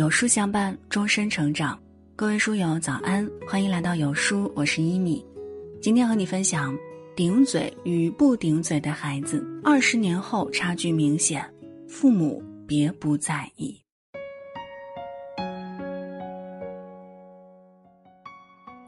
[0.00, 1.78] 有书相伴，终身成长。
[2.16, 5.22] 各位书友早安，欢迎来到有书，我是一米。
[5.82, 6.74] 今天和你分享：
[7.14, 11.44] 顶嘴与不顶嘴的孩子，二十年后差距明显，
[11.86, 13.78] 父母别不在意。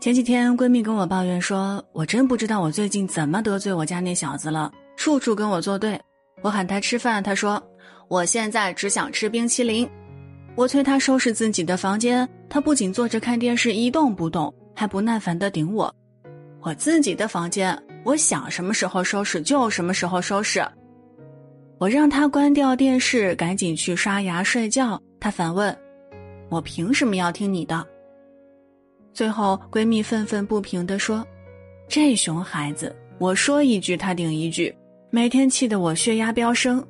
[0.01, 6.01] 前几天闺蜜跟我抱怨说：“我真不知道我最近怎么得罪我家那小子了，处处跟我作对。
[6.41, 7.63] 我喊他吃饭，他说
[8.09, 9.87] 我现在只想吃冰淇淋。”
[10.55, 15.93] 我催他收拾自己的房间，他不仅坐着看电视一动不动，还不耐烦的顶我
[16.61, 20.63] ：“我自己的房间，我想什么时候收拾就什么时候收拾。”
[21.81, 25.01] 我让他关掉电视，赶紧去刷牙睡觉。
[25.19, 25.77] 他反问
[26.51, 27.85] ：“我凭什么要听你的？”
[29.15, 31.27] 最后，闺蜜愤愤不平地说
[31.89, 34.75] ：“这熊孩子，我说一句他顶一句，
[35.11, 36.87] 每天气得我血压飙升。”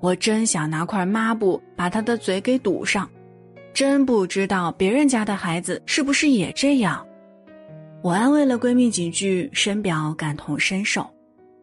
[0.00, 3.08] 我真想拿块抹布把他的嘴给堵上，
[3.72, 7.04] 真不知道别人家的孩子是不是也这样。
[8.02, 11.08] 我安慰了闺蜜几句，深表感同身受。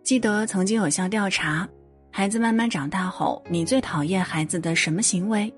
[0.04, 1.68] 记得曾经有项调查，
[2.12, 5.54] 孩子慢慢长大后，你最讨厌孩子的什么行为？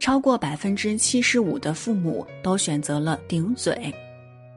[0.00, 3.92] 超过百分之七十五的父母都选择了顶嘴，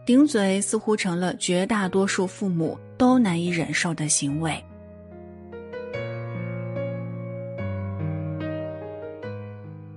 [0.06, 4.64] 顶嘴似乎成了绝大多数父母都难以忍受的行为。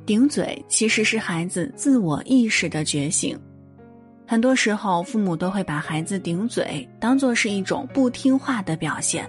[0.08, 3.38] 顶嘴其实是孩子自我意识的觉醒，
[4.26, 9.28] 很多时候父母都会把孩子顶嘴当做是一种不听话的表现，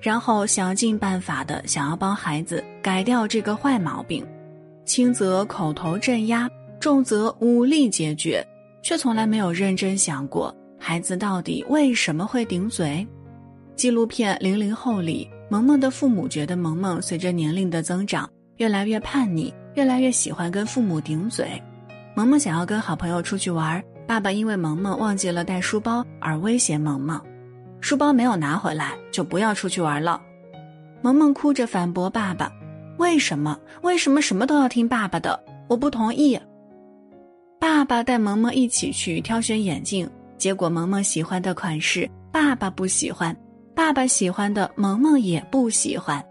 [0.00, 4.24] 然后想尽办法的想要帮孩子改掉这个坏毛病，
[4.84, 8.46] 轻则口头镇压，重则武力解决，
[8.80, 13.04] 却从来没有认真想过孩子到底为什么会顶嘴。
[13.74, 19.52] 纪录片《零零后》里，萌萌的父母觉得萌萌随着年龄的增长越来越叛逆。
[19.74, 21.60] 越来越喜欢跟父母顶嘴，
[22.14, 27.20] 萌萌想要跟好朋友出去玩，爸爸因为萌萌忘记了带书包而威胁萌萌，
[27.80, 30.20] 书包没有拿回来就不要出去玩了。
[31.00, 32.52] 萌萌哭着反驳爸爸
[32.98, 33.58] ：“为什么？
[33.80, 35.42] 为什么什么都要听爸爸的？
[35.68, 36.38] 我不同意。”
[37.58, 43.34] 爸爸带萌萌一起去挑选眼镜，结果萌萌喜欢的款式爸爸不喜欢，
[43.74, 46.22] 爸爸喜欢的萌萌也不喜欢，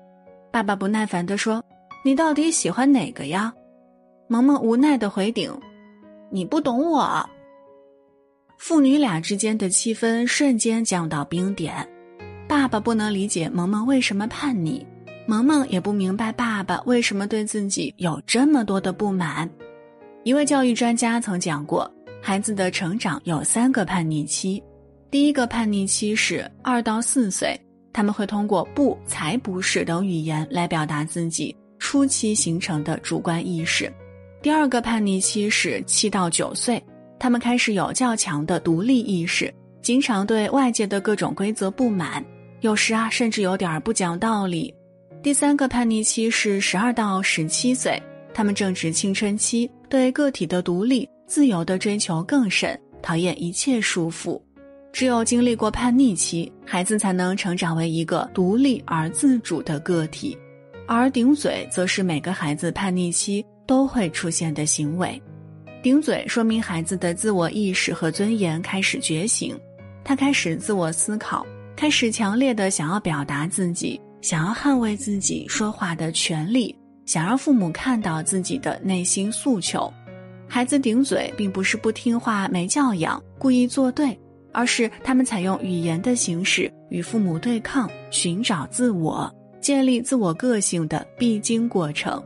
[0.52, 1.62] 爸爸不耐烦地说。
[2.04, 3.54] 你到底喜欢哪个呀？
[4.28, 5.56] 萌萌无奈的回顶
[6.32, 7.30] ：“你不懂我。”
[8.58, 11.88] 父女俩之间的气氛瞬间降到冰点。
[12.48, 14.86] 爸爸不能理解萌萌为什么叛逆，
[15.28, 19.50] 萌萌也不明白爸爸为什么对自己有这么多的不满。
[20.24, 21.90] 一位教育专家曾讲过，
[22.22, 24.62] 孩子的成长有三个叛逆期。
[25.12, 27.60] 第一个叛逆期是二到四岁，
[27.94, 31.56] 他们会通过“不”“才不是”等语言来表达自己。
[31.92, 33.92] 初期形成的主观意识，
[34.42, 36.82] 第二个叛逆期是七到九岁，
[37.20, 42.26] 他们开始有较强的独立意识，经常对外界的各种规则不满，
[42.62, 44.74] 有时啊甚至有点不讲道理。
[45.22, 48.02] 第三个叛逆期是十二到十七岁，
[48.34, 54.42] 他们正值青春期，对个体的独立、自由的追求更甚，讨厌一切束缚。
[54.94, 60.38] 只有经历过叛逆期，孩子才能成长为一个独立而自主的个体。
[60.88, 65.22] 而顶嘴则是每个孩子叛逆期都会出现的行为。
[65.82, 69.58] 顶嘴说明孩子的自我意识和尊严开始觉醒，
[70.04, 76.76] 他开始自我思考，开始强烈的想要表达自己，想要捍卫自己说话的权利，
[77.06, 79.92] 想让父母看到自己的内心诉求。
[80.48, 84.16] 孩子顶嘴并不是不听话、没教养、故意作对，
[84.52, 89.34] 而是他们采用语言的形式与父母对抗，寻找自我。
[89.62, 92.22] 建立自我个性的必经过程。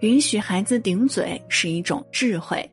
[0.00, 2.70] 允许孩子顶嘴是一种智慧。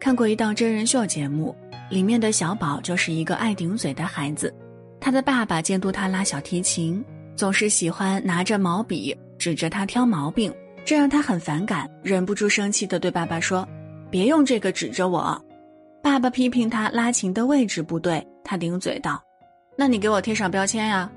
[0.00, 1.54] 看过一档真人秀节目，
[1.88, 4.52] 里面的小宝就是一个爱顶嘴的孩子。
[5.00, 7.02] 他的爸爸监督他拉小提琴，
[7.36, 10.52] 总是喜欢拿着毛笔指着他挑毛病，
[10.84, 13.66] 这让他很反感，忍不住生气的对爸爸说
[14.10, 15.40] ：“别用这个指着我。”
[16.02, 18.26] 爸爸批评他拉琴的位置不对。
[18.44, 19.20] 他顶嘴道
[19.76, 21.10] ：“那你给我贴上标签呀！”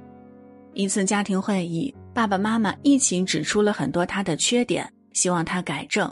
[0.74, 6.12] 一次家庭会议，爸爸妈妈一起指出了很多他的缺点，希望他改正。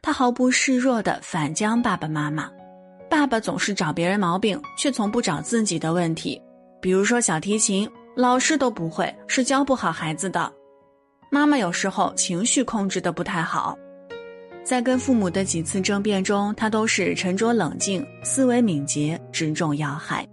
[0.00, 2.50] 他毫不示弱的反将爸爸妈妈
[3.10, 6.40] ：“爸爸总是找别人毛病，却从不找自己的问题。
[6.80, 10.52] 比如说小提琴，老师都不会，是教不好孩子的。
[11.30, 13.76] 妈妈有时候情绪控制的不太好。”
[14.62, 20.26] 在跟父母的几次争辩中，他都是沉着冷静，思维敏捷，直中要害。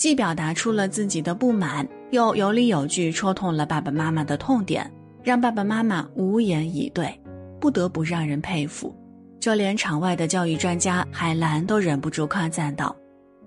[0.00, 4.90] 既表达出了自己的不满，又有理有据戳痛了爸爸妈妈的痛点，
[5.22, 7.14] 让爸爸妈妈无言以对，
[7.60, 8.96] 不得不让人佩服。
[9.38, 12.96] 就连场外的教育专家海兰都忍不住夸赞道：“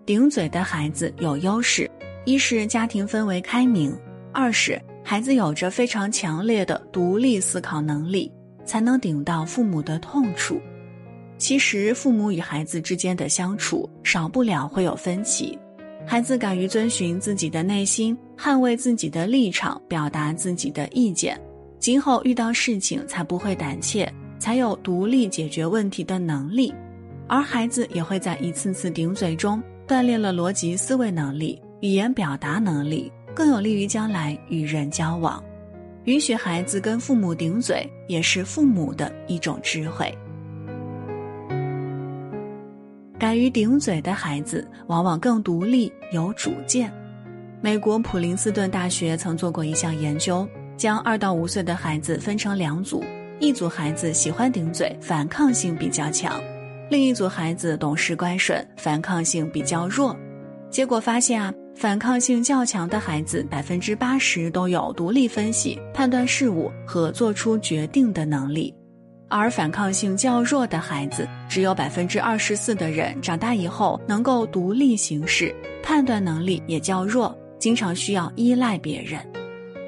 [0.05, 1.89] 顶嘴的孩子有优势，
[2.23, 3.91] 一是家庭氛围开明，
[4.31, 8.31] 二是孩子有着非常强烈的独立思考能力，
[8.63, 10.61] 才能顶到父母的痛处。
[11.39, 15.57] 其实，父母与孩子之间的相处少不了会有分歧，
[16.05, 21.39] 孩子敢于遵循自己的内心，捍卫自己的立场，表达自己的意见，
[21.79, 26.73] 今后遇到事情才不会胆怯。”才有独立解决问题的能力，
[27.29, 35.41] 而孩子也会在一次次顶嘴中锻炼了逻辑思维能力、语言表达能力，更有利于将来与人交往。
[36.03, 40.13] 允许孩子跟父母顶嘴，也是父母的一种智慧。
[43.33, 46.93] 敢于顶嘴的孩子，往往更独立、有主见。
[47.61, 50.47] 美国普林斯顿大学曾做过一项研究，
[50.77, 53.03] 将二到五岁的孩子分成两组。
[53.39, 56.39] 一组孩子喜欢顶嘴，反抗性比较强；
[56.91, 60.15] 另一组孩子懂事乖顺，反抗性比较弱。
[60.69, 68.71] 结果发现啊，反抗性较强的孩子，百分之八十都有独立分析、判断事物和做出决定的能力；
[69.35, 79.19] 而反抗性较弱的孩子，只有百分之二十四的人长大以后能够独立行事，判断能力也较弱，经常需要依赖别人。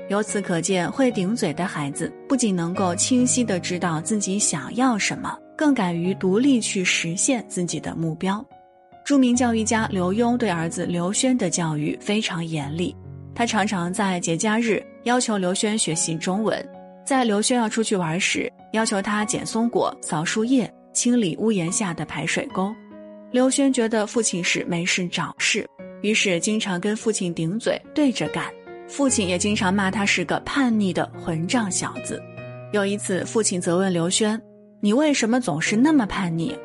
[0.09, 8.43] 由此可见，会顶嘴的孩子不仅能够清晰地知道自己想要什么，更敢于独立去实现自己的目标。
[9.03, 12.95] 著名教育家刘墉对儿子刘轩的教育非常严厉，
[13.35, 16.67] 他常常在节假日要求刘轩学习中文，
[17.05, 22.73] 在刘轩要出去玩时，要求他捡松果、扫树叶、清理屋檐下的排水沟。
[23.31, 25.67] 刘轩觉得父亲是没事找事，
[26.01, 28.45] 于是经常跟父亲顶嘴，对着干。
[28.87, 32.21] 父亲也经常骂他是个叛逆的混账小子。
[32.71, 34.41] 有一次，父亲责问刘轩
[34.81, 36.57] ：“你为什么总是那么叛逆？”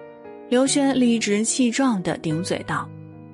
[0.48, 2.88] 刘轩理直气壮地顶嘴道：“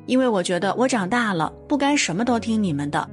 [0.06, 3.08] 因为我觉得我长大了，不该什么都听你们的，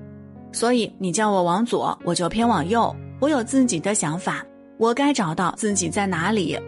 [0.52, 2.96] 所以你叫我往左，我就偏往右。
[3.24, 4.46] 我有自己的想法，
[4.78, 6.60] 我该找到自己在哪里。”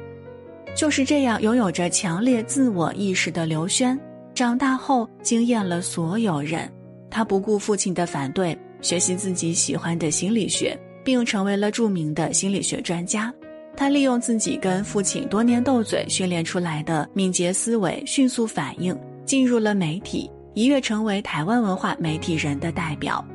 [0.73, 3.99] 就是这样，拥有着强烈自我意识的刘轩，
[4.33, 6.71] 长大后惊艳了所有人。
[7.11, 8.57] 他不顾父亲的反对。
[8.81, 13.33] 学习自己喜欢的心理学，并成为了著名的心理学专家。
[13.75, 23.25] 他利用自己跟父亲多年斗嘴训练出来的敏捷思维、迅速反应，进入了媒体，一跃成为台湾文化媒体人的代表。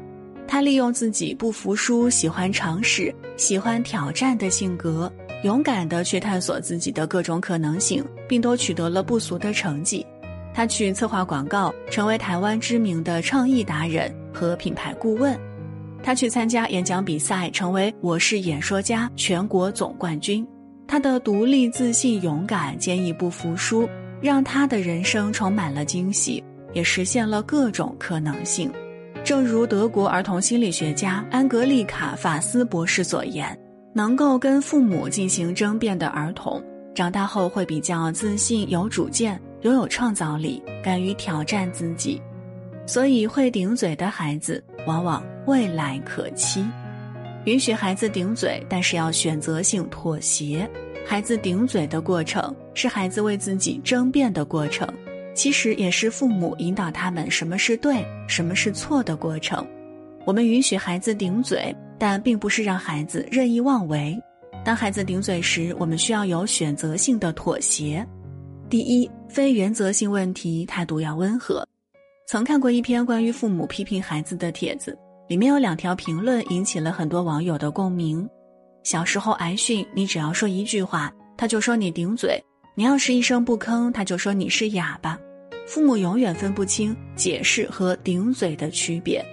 [0.51, 5.11] 他利用自己不服输、喜欢尝试、喜欢挑战的性格，
[5.45, 10.05] 勇敢地去探索自己的各种可能性，并都取得了不俗的成绩。
[10.53, 15.39] 他去策划广告，成为台湾知名的创意达人和品牌顾问。
[16.03, 20.45] 他去参加演讲比赛，成为我是演说家全国总冠军。
[20.89, 23.89] 他的独立、自信、勇敢、坚毅不服输，
[24.21, 26.43] 让他的人生充满了惊喜，
[26.73, 28.69] 也实现了各种可能性。
[29.31, 33.57] 正如德国儿童心理学家安格丽卡·法斯博士所言
[33.95, 36.61] ：“能够跟父母进行争辩的儿童，
[36.97, 42.21] 长大后会比较自信、有主见。”拥有创造力，敢于挑战自己，
[42.87, 46.65] 所以会顶嘴的孩子往往未来可期。
[47.45, 50.69] 允许孩子顶嘴，但是要选择性妥协。
[51.07, 54.89] 孩子顶嘴的过程是孩子为自己争辩的过程，
[55.41, 59.67] 其实也是父母引导他们什么是对，什么是错的过程。
[60.27, 64.15] 我们允许孩子顶嘴，但并不是让孩子任意妄为。
[64.67, 68.07] 当孩子顶嘴时，我们需要有选择性的妥协。
[68.69, 71.67] 第一，非原则性问题态度要温和。
[72.29, 74.95] 曾看过一篇关于父母批评孩子的帖子，
[75.27, 78.29] 里面有两条评论引起了很多网友的共鸣。
[78.83, 82.39] 小时候挨训，你只要说一句话，他就说你顶嘴；
[82.75, 85.19] 你要是一声不吭，他就说你是哑巴。
[85.71, 89.25] 父母永远分不清解释和顶嘴的区别。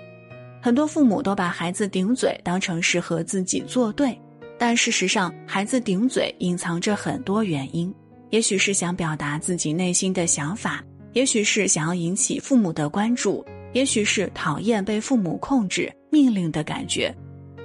[0.61, 4.15] 很多父母都把孩子顶嘴当成是和自己作对，
[4.55, 7.91] 但事实上，孩子顶嘴隐藏着很多原因。
[8.29, 17.11] 也许是想表达自己内心的想法，也许是想要引起父母的关注，也许是讨厌被父母控制、命令的感觉。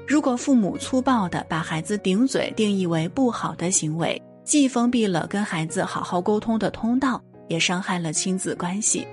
[0.08, 9.06] 如果父母粗暴地把孩子顶嘴定义为不好的行为，既封闭了跟孩子好好沟通的通道，也伤害了亲子关系。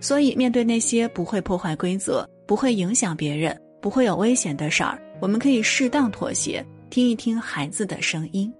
[0.00, 8.52] 所以，面对那些不会破坏规则、不会影响别人、不会有危险的事儿，我们可以适当妥协，听一听孩子的声音。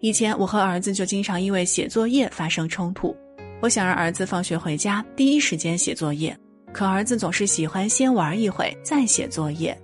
[0.00, 3.16] 以前我和儿子就经常因为写作业发生冲突。
[3.62, 6.36] 我想让儿子放学回家第一时间写作业，
[6.72, 9.76] 可儿子总是喜欢先玩一会再写作业。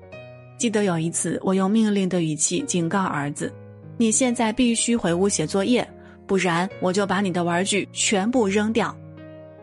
[0.59, 3.53] 记得有一次，我用命令的语气警告儿子
[3.99, 5.85] ：“你现在必须回屋写作业，
[6.33, 8.97] 不然我就把你的玩具全部扔掉。”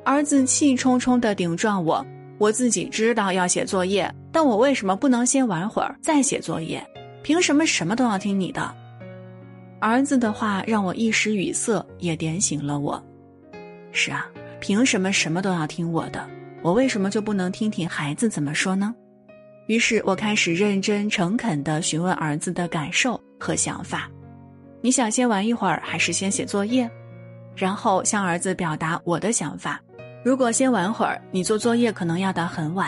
[0.05, 2.05] 儿子气冲冲地顶撞我
[2.37, 6.85] ：“我自己知道要写作业，但我为什么不能先玩会儿再写作业？
[7.23, 8.71] 凭什么什么都要听你的？”
[9.81, 13.03] 儿子的话让我一时语塞，也点醒了我。
[13.91, 14.27] 是啊，
[14.59, 16.23] 凭什么什么都要听我的？
[16.61, 18.93] 我为什么就不能听听孩子怎么说呢？
[19.65, 24.07] 于是我开始认真诚恳地询问儿子的感受和想法。
[24.81, 26.89] 你想先玩一会儿，还是先写作业？
[27.55, 29.81] 然后向儿子表达我的想法。
[30.23, 32.87] 如果先玩会儿，你做作业可能要到很晚；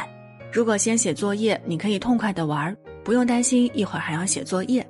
[0.52, 4.86] 如果先写作业，你可以痛快的玩，不用担心一会儿还要写作业。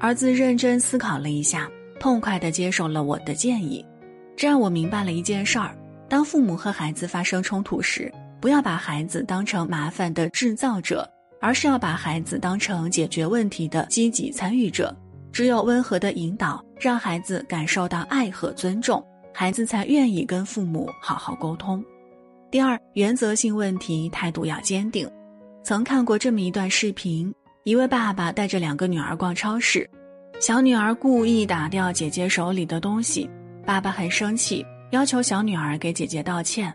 [0.00, 1.68] 儿子认真思考了一下，
[2.00, 3.84] 痛快的接受了我的建议。
[4.34, 5.76] 这让我明白了一件事儿：
[6.08, 11.06] 当父母和孩子发生冲突时，不要把孩子当成麻烦的制造者，
[11.40, 14.96] 而是要把孩子当成解决问题的积极参与者。
[15.32, 21.84] 只有温和的引导，让孩子感受到爱和尊重，孩子才愿意跟父母好好沟通。
[22.50, 25.08] 第二，原则性问题态度要坚定。
[25.62, 27.32] 曾看过这么一段视频。
[27.64, 29.86] 一位爸爸带着两个女儿逛超市，
[30.40, 33.28] 小女儿故意打掉姐姐手里的东西，
[33.66, 36.72] 爸爸很生气，要求小女儿给姐姐道歉。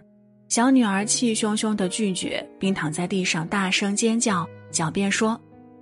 [0.50, 5.40] 小女儿气汹汹地拒绝，并躺在地上大声尖叫，狡辩说：“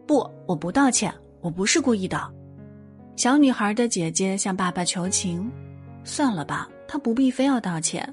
[0.08, 2.32] 不，我不道歉，我不是故意的。”
[3.16, 5.52] 小女孩的姐姐向爸爸求情
[6.04, 8.08] ：“算了吧，她不必非要道歉。”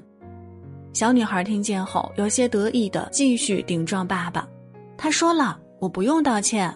[0.93, 4.47] 小女孩听见后，有些得意地继续顶撞爸爸。
[4.97, 6.73] 她说了：“我不用道歉。”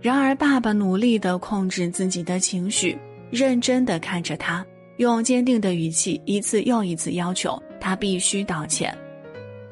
[0.00, 2.96] 然而，爸爸努力地控制自己的情绪，
[3.30, 4.64] 认真地看着他，
[4.98, 8.96] 用坚定的语气一次又一次要求他必须道歉。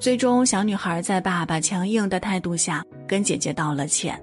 [0.00, 4.20] 最终，小女孩在爸爸强硬的态度下跟姐姐道了歉。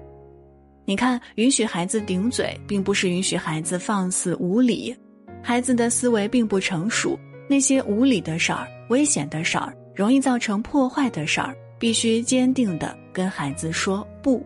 [0.92, 4.94] 你看，允许孩子顶嘴，并不是允许孩子放肆无礼。
[5.42, 7.18] 孩子的思维并不成熟，
[7.48, 14.44] 那些无理的事儿、危险的事儿、容易造成破坏的事儿，必须坚定的跟孩子说不。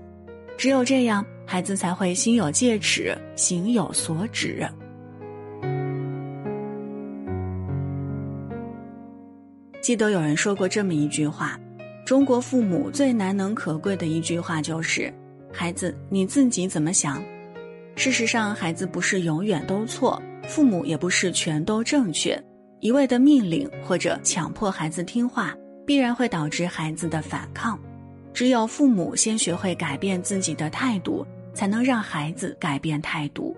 [0.57, 1.26] 只有这样。
[1.45, 4.65] 孩子才会心有戒尺，行有所止。
[9.81, 11.59] 记得有人说过这么一句话：
[12.05, 15.12] 中国父母最难能可贵的一句话就是
[15.56, 17.22] “孩子，你自己怎么想？”
[17.96, 22.38] 事实上，孩子不是永远都错，父母也不是全都正确。
[22.80, 25.54] 一味的命令或者强迫孩子听话，
[25.86, 27.78] 必然会导致孩子的反抗。
[28.34, 31.26] 只有父母先学会改变自己的态度。
[31.56, 33.56] 才能让孩子改变态度。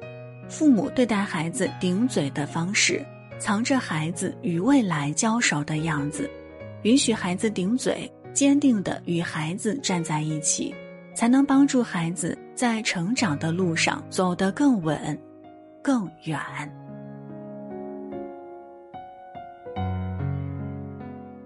[0.48, 3.04] 父母对待孩子顶嘴的方式，
[3.40, 6.30] 藏着孩子与未来交手的样子。
[6.82, 10.72] 允许孩子顶嘴，坚定的与孩子站在一起，
[11.18, 15.20] 才能帮助孩子在成长的路上走得更稳、
[15.82, 16.38] 更远。